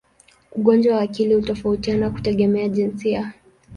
[0.55, 3.33] Ugonjwa wa akili hutofautiana kutegemea jinsia.